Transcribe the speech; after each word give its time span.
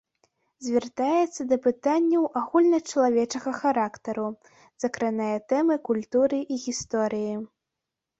Звяртаецца 0.67 1.41
да 1.49 1.57
пытанняў 1.65 2.23
агульначалавечага 2.41 3.53
характару, 3.59 4.23
закранае 4.85 5.29
тэмы 5.53 5.77
культуры 5.91 6.39
і 6.57 6.59
гісторыі. 6.65 7.35